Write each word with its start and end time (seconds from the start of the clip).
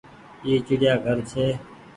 اي 0.45 0.51
چڙيآ 0.67 0.93
گهر 1.03 1.17
ڇي۔ 1.29 1.45